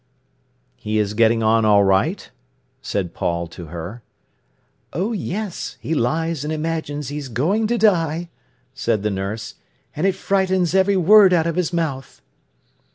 "He 0.77 0.97
is 0.97 1.13
getting 1.13 1.43
on 1.43 1.63
all 1.63 1.83
right?" 1.83 2.31
said 2.81 3.13
Paul 3.13 3.45
to 3.49 3.67
her. 3.67 4.01
"Oh 4.93 5.13
yes! 5.13 5.77
He 5.79 5.93
lies 5.93 6.43
and 6.43 6.51
imagines 6.51 7.09
he's 7.09 7.27
going 7.29 7.67
to 7.67 7.77
die," 7.77 8.29
said 8.73 9.03
the 9.03 9.11
nurse, 9.11 9.53
"and 9.95 10.07
it 10.07 10.15
frightens 10.15 10.73
every 10.73 10.97
word 10.97 11.33
out 11.33 11.45
of 11.45 11.55
his 11.55 11.71
mouth." 11.71 12.19